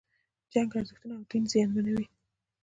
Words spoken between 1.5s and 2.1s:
زیانمنوي.